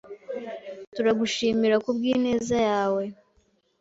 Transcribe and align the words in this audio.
Turagushimira 0.95 1.75
kubwineza 1.85 2.55
yawe. 2.69 3.03